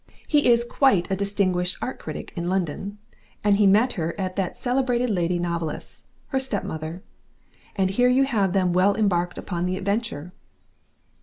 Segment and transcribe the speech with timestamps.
[0.27, 2.97] He is quite a distinguished art critic in London,
[3.43, 7.03] and he met her at that celebrated lady novelist's, her stepmother,
[7.75, 10.33] and here you have them well embarked upon the Adventure.